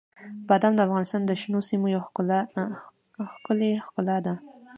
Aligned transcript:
بادام 0.47 0.73
د 0.75 0.79
افغانستان 0.87 1.21
د 1.25 1.31
شنو 1.41 1.59
سیمو 1.69 1.87
یوه 1.93 2.03
ښکلې 3.35 3.71
ښکلا 3.85 4.17
ده. 4.25 4.33